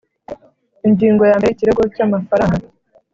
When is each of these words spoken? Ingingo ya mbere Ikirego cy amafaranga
Ingingo 0.87 1.21
ya 1.29 1.37
mbere 1.39 1.51
Ikirego 1.53 1.81
cy 1.93 2.01
amafaranga 2.05 2.65